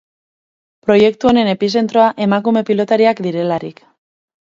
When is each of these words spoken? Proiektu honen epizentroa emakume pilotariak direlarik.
Proiektu 0.85 1.29
honen 1.31 1.49
epizentroa 1.51 2.05
emakume 2.27 2.63
pilotariak 2.71 3.21
direlarik. 3.27 3.83